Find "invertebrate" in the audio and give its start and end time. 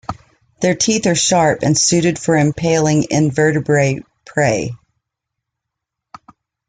3.11-4.03